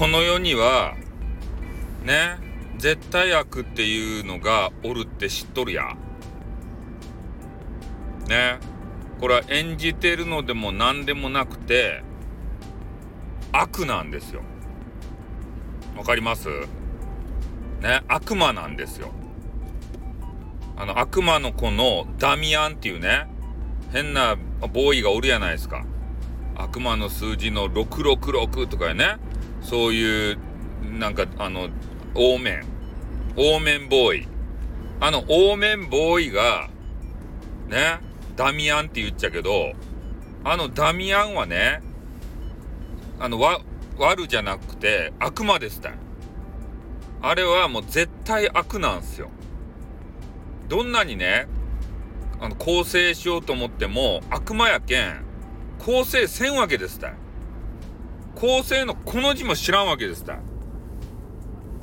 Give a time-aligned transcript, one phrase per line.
[0.00, 0.96] この世には
[2.02, 2.38] ね
[2.78, 5.94] 絶対悪っていうのがおるって知っとるや
[8.26, 8.58] ね。
[9.20, 12.02] これは演じてるのでも何でもなくて
[13.52, 14.40] 悪なんですよ。
[15.98, 16.48] わかります？
[17.82, 19.10] ね悪魔なんですよ。
[20.78, 23.28] あの悪魔の子のダミアンっていうね
[23.92, 25.84] 変なボーイがおるやないですか。
[26.56, 29.18] 悪魔の数字の666とかね。
[29.62, 30.38] そういう
[30.98, 31.68] なんかあの
[32.14, 32.64] オーメン。
[33.36, 34.28] オーメンボーイ。
[35.00, 36.68] あのオーメンボーイが
[37.68, 38.00] ね
[38.36, 39.72] ダミアンって言っちゃけど
[40.44, 41.80] あのダミアンはね
[43.18, 43.60] あのわ
[43.98, 45.92] 悪じゃなくて悪魔ですた。
[47.22, 49.30] あれはもう絶対悪なんすよ。
[50.68, 51.48] どんなにね
[52.40, 55.22] あの構成しようと思っても悪魔やけん
[55.78, 57.12] 構成せんわけですた。
[58.34, 60.38] 構成のこの字も知らんわけですた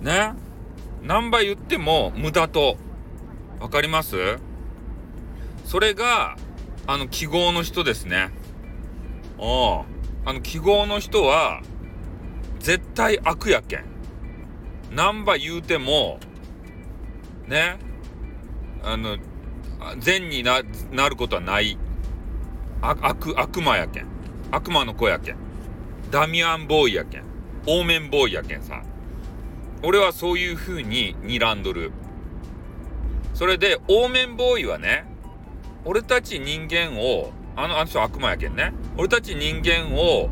[0.00, 0.32] ね？
[1.02, 2.76] 何倍言っても無駄と。
[3.58, 4.16] 分かります？
[5.64, 6.36] それが
[6.86, 8.30] あの記号の人ですね。
[9.38, 9.84] お
[10.24, 11.62] あの記号の人は
[12.58, 13.84] 絶対悪やけん。
[14.94, 16.20] 何倍言うても
[17.46, 17.78] ね？
[18.82, 19.16] あの
[19.98, 21.78] 善にななることはない。
[22.82, 24.06] 悪悪魔やけん。
[24.50, 25.36] 悪魔の子やけん。
[26.10, 27.24] ダミアンボーイやけん。
[27.66, 28.82] オーメンボーイやけんさ。
[29.82, 31.92] 俺はそういう風に睨んどる。
[33.34, 35.04] それでオーメンボーイはね
[35.84, 38.72] 俺たち人間をあのあの人悪魔やけんね。
[38.96, 40.30] 俺たち人間を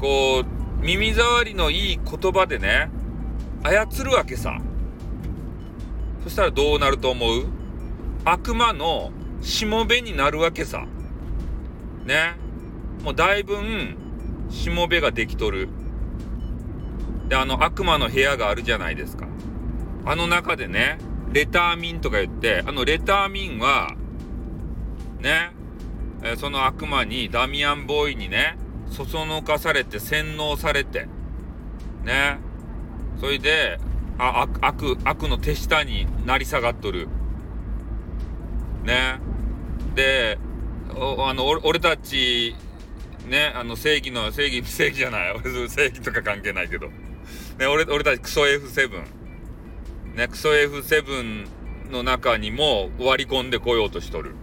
[0.00, 2.90] こう耳障りのいい言葉でね
[3.62, 4.58] 操るわけさ。
[6.24, 7.46] そしたらどうなると思う？
[8.24, 10.86] 悪魔のしもべになるわけさ。
[12.06, 12.34] ね。
[13.02, 13.96] もうだいぶん
[14.52, 15.68] しもべができとる。
[17.28, 19.26] であの悪魔の部屋があるじゃないですか。
[20.04, 20.98] あの中でね
[21.32, 23.96] レターミンとか言ってあのレターミンは
[25.20, 25.52] ね
[26.36, 28.56] その悪魔にダミアンボーイにね
[28.90, 31.08] そそのかされて洗脳されて
[32.04, 32.38] ね
[33.18, 33.78] それで
[34.18, 37.08] あ悪悪の手下になり下がっとる。
[38.84, 39.18] ね。
[39.94, 40.38] で
[40.90, 42.54] あの俺たち
[43.26, 45.34] ねあの正義の正義正義じゃない。
[45.68, 46.88] 正義とか関係ないけど。
[47.58, 49.02] ね俺俺たちクソ F7
[50.14, 51.46] ねクソ F7
[51.90, 54.34] の中にも割り込んでこようとしとる。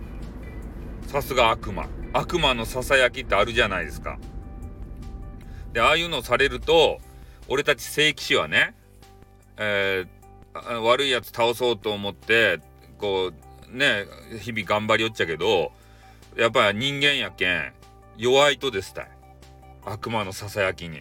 [1.07, 1.87] さすが悪魔。
[2.13, 4.17] 悪魔のささやきってあるじゃないですか。
[5.73, 6.99] でああいうのされると
[7.47, 8.73] 俺たち聖騎士はね、
[9.57, 12.59] えー、悪いやつ倒そうと思って
[12.97, 13.31] こ
[13.71, 14.05] うね
[14.39, 15.71] 日々頑張りよっちゃけど
[16.35, 17.73] やっぱり人間やけん。
[18.19, 19.07] 弱いとですたい。
[19.85, 20.99] 悪魔のささやきに。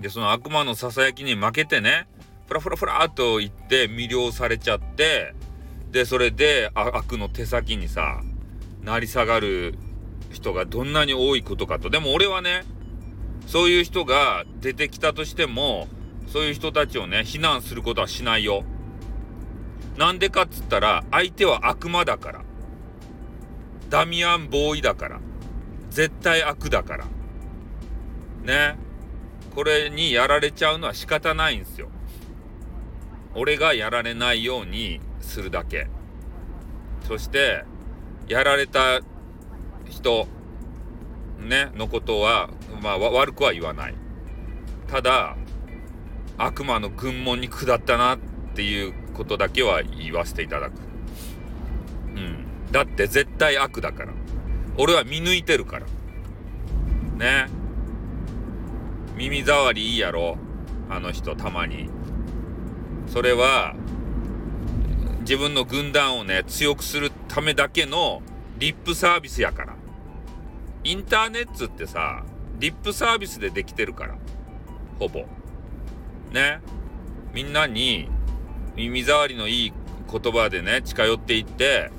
[0.00, 2.08] でその悪魔のささやきに負けてね
[2.48, 5.32] フラフラフラっと言って魅了されちゃって
[5.92, 8.20] でそれで悪の手先にさ
[8.82, 9.78] 成り下がる
[10.32, 11.88] 人がどんなに多いことかと。
[11.88, 12.64] でも俺はね
[13.46, 15.86] そういう人が出てきたとしても
[16.26, 18.64] そういう人たちをね非難することはしないよ。
[19.96, 22.44] なんでかっつったら相手は悪魔だから。
[23.88, 25.20] ダミアン・ボーイだから。
[25.98, 27.06] 絶対悪だから。
[28.44, 28.78] ね。
[29.52, 31.88] これにやられちゃうのは仕方ないんですよ。
[33.34, 35.88] 俺がやられないようにするだけ。
[37.08, 37.64] そして
[38.28, 39.00] やられた
[39.88, 40.28] 人
[41.40, 42.48] ねのことは
[42.80, 43.94] まあ悪くは言わない。
[44.86, 45.36] ただ
[46.36, 48.18] 悪魔の軍門に下ったなっ
[48.54, 50.74] ていうことだけは言わせていただく。
[52.14, 52.70] うん。
[52.70, 54.17] だって絶対悪だから。
[54.78, 55.86] 俺は見抜いてるから。
[57.16, 57.48] ね。
[59.16, 60.38] 耳障りいいやろ？
[60.88, 61.90] あの人たまに。
[63.08, 63.74] それは
[65.20, 68.22] 自分の軍団をね強くするためだけの
[68.58, 69.74] リップサービスやから。
[70.84, 72.22] インターネットってさ
[72.60, 74.16] リップサービスでできてるから。
[75.00, 75.26] ほぼ。
[76.32, 76.60] ね。
[77.34, 78.08] みんなに
[78.76, 79.72] 耳障りのいい
[80.10, 81.90] 言葉でね近寄っていって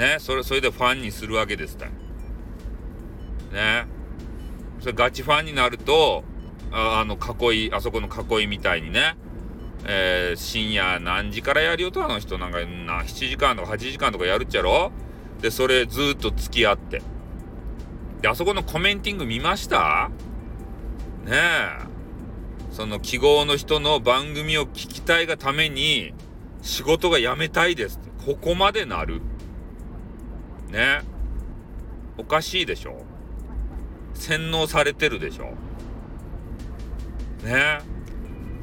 [0.00, 1.86] ねそれそれでファンにするわけですた
[3.52, 3.86] ね。
[4.80, 6.24] それガチファンになると
[6.72, 9.16] ああの囲いあそこの囲いみたいにね。
[9.86, 14.90] えー、深夜何時からやるよとあの人なんかな7時間とか8時間とかやるっちゃろ。
[15.40, 17.02] でそれずっと付き合って。
[18.22, 20.10] であそこのコメンティング見ました？
[21.24, 21.90] ねえ。
[22.70, 26.14] その記号の人の番組を聞きたいがために
[26.62, 29.20] 仕事が辞めたいですここまでなる。
[30.70, 31.00] ね。
[32.16, 33.02] おかしいでしょ。
[34.14, 35.54] 洗脳されてるでしょ。
[37.44, 37.78] ね。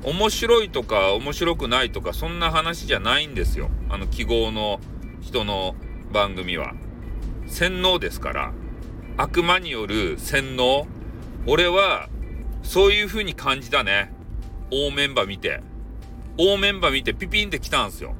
[0.04, 3.69] 面白いとか面白くないとかそんな話じゃないんですよ。
[3.89, 4.80] あの記号の
[5.21, 5.75] 人の
[6.12, 6.74] 番組は。
[7.48, 8.54] 洗脳ですから。
[9.18, 10.88] 悪魔による洗脳。
[11.48, 12.09] 俺は
[12.62, 14.13] そういう風に感じたね。
[14.69, 15.62] 大メンバー見て。
[16.38, 18.13] 大メンバー見てピピンって来たんすよ。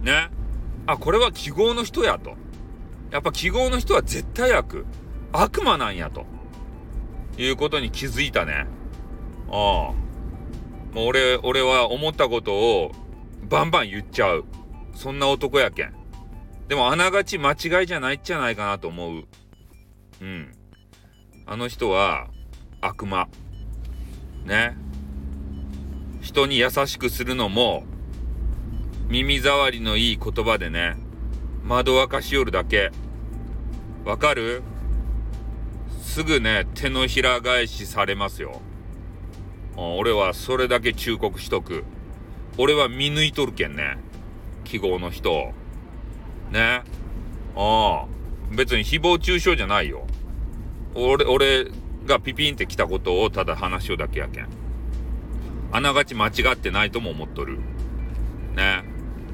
[0.00, 0.30] ね。
[0.86, 2.36] あこれは記号の人やと。
[3.10, 4.86] やっぱ記号の人は絶対悪。
[5.32, 6.26] 悪魔なんやと。
[7.38, 8.66] いうことに気づいたね。
[9.50, 10.08] ああ。
[10.94, 12.92] もう俺俺は思ったことを
[13.48, 14.44] バンバン言っちゃう。
[14.94, 15.94] そんな男やけん。
[16.66, 19.24] でもあながち間違いじゃないっじゃないかなと思う。
[20.20, 20.52] うん。
[21.46, 22.28] あの人は
[22.80, 23.28] 悪魔。
[24.44, 24.76] ね。
[26.20, 27.84] 人に優しくするのも
[29.08, 30.96] 耳障りのいい言葉でね。
[31.68, 32.90] 窓沸かしよるだけ。
[34.06, 34.62] わかる？
[36.00, 38.62] すぐね手のひら返しされますよ。
[39.76, 41.84] 俺はそれだけ忠告しとく。
[42.56, 43.98] 俺は見抜いとるけんね。
[44.64, 45.52] 記号の人
[46.50, 46.84] ね？
[47.54, 48.06] ああ
[48.50, 50.06] 別に誹謗中傷じゃないよ。
[50.94, 51.66] 俺俺
[52.06, 54.48] がピピンって来たことをただ話しようだけやけん。
[55.70, 57.58] あながち間違ってないとも思っとる。
[58.56, 58.84] ね？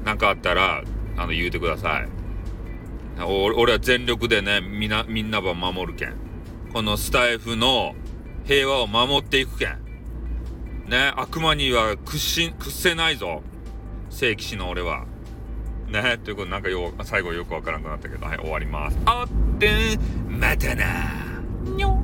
[0.03, 0.83] 何かあったら
[1.15, 2.09] あの言うてください。
[3.23, 6.15] 俺は全力でねみなみんなば守るけん。
[6.73, 7.95] このスタイフの
[8.45, 9.79] 平和を守っていくけん。
[10.87, 13.41] ね悪魔には屈し屈せないぞ。
[14.09, 15.05] 聖騎士の俺は。
[15.87, 18.97] ねということでなんかよ最後よくわからなくなったけどはい終わります。
[19.05, 19.71] あって
[20.27, 21.11] またな
[21.75, 21.94] にょ